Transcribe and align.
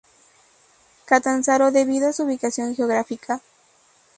Catanzaro 1.05 1.69
debido 1.69 2.09
a 2.09 2.13
su 2.13 2.23
ubicación 2.23 2.75
geográfica. 2.75 3.39